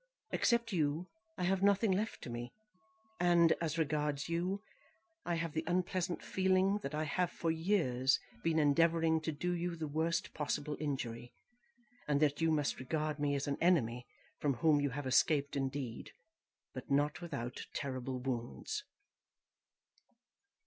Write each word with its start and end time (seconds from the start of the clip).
Except 0.31 0.73
you, 0.73 1.05
I 1.37 1.43
have 1.43 1.61
nothing 1.61 1.91
left 1.91 2.23
to 2.23 2.31
me; 2.31 2.53
and, 3.19 3.51
as 3.61 3.77
regards 3.77 4.29
you, 4.29 4.63
I 5.27 5.35
have 5.35 5.53
the 5.53 5.63
unpleasant 5.67 6.23
feeling 6.23 6.79
that 6.79 6.95
I 6.95 7.03
have 7.03 7.29
for 7.29 7.51
years 7.51 8.19
been 8.41 8.57
endeavouring 8.57 9.21
to 9.21 9.31
do 9.31 9.51
you 9.51 9.75
the 9.75 9.85
worst 9.87 10.33
possible 10.33 10.75
injury, 10.79 11.33
and 12.07 12.19
that 12.19 12.41
you 12.41 12.49
must 12.49 12.79
regard 12.79 13.19
me 13.19 13.35
as 13.35 13.45
an 13.45 13.59
enemy 13.61 14.07
from 14.39 14.55
whom 14.55 14.81
you 14.81 14.89
have 14.89 15.05
escaped 15.05 15.55
indeed, 15.55 16.13
but 16.73 16.89
not 16.89 17.21
without 17.21 17.67
terrible 17.75 18.17
wounds." 18.19 18.83